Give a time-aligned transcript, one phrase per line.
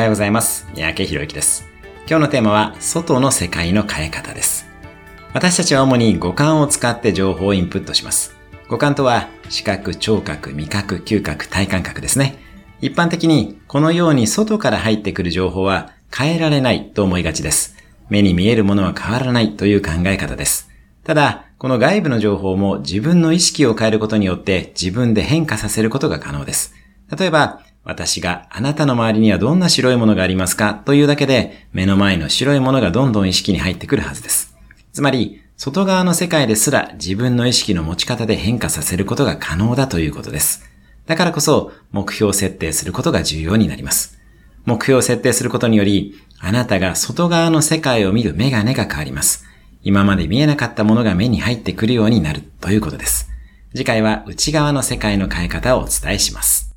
[0.00, 0.66] はようございます。
[0.74, 1.68] 三宅博之です。
[2.08, 4.66] 今日のテーマは、外の世界の変え方です。
[5.34, 8.34] 私たちは主に五感を使って情報をインプットします。
[8.70, 12.38] 五感とは、視覚、聴覚、味覚、嗅覚、体感覚ですね。
[12.80, 17.76] 一般的に、このように外から入ってくる情報は変えられないと思いがちです。
[18.08, 20.70] 目に見えるものは変わらないという考え方です。
[21.04, 26.74] ただ、この外部の情報も自分の意識を変えることによって自分で変化させることが可能です。
[27.14, 30.74] 例えば、私があなたの周りにはどんな白いものがありますか？
[30.74, 34.54] というだけで目の前の白いものがどんどん意識に入ってくるはずです。
[34.92, 40.64] つまり、外側の世界ですら自分の意識の持ち方で変化させることが可能だということです。
[41.06, 44.18] だからこそ目標設定することが重要になります。
[44.64, 49.44] 目標を設定することにより、あなたが外側の世界を見るメガネが変わります。
[49.82, 53.30] 今まで見えなかったものが目に入ってくるようになるということです。
[53.74, 56.69] 次回は内側の世界の変え方をお伝えします。